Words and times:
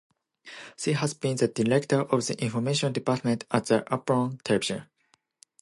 She 0.77 0.93
has 0.93 1.13
been 1.13 1.37
the 1.37 1.47
director 1.47 2.01
of 2.01 2.25
the 2.25 2.33
Information 2.43 2.91
Department 2.91 3.43
at 3.51 3.67
the 3.67 3.83
"Apollon" 3.93 4.39
television. 4.43 4.85